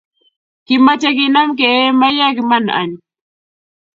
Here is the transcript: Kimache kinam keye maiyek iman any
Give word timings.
Kimache 0.65 1.09
kinam 1.17 1.49
keye 1.59 1.85
maiyek 1.99 2.37
iman 2.41 2.65
any 2.79 2.93